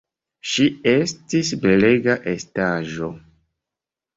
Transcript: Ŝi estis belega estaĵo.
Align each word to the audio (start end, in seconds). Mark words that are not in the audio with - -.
Ŝi 0.51 0.63
estis 0.91 1.51
belega 1.65 2.17
estaĵo. 2.33 3.13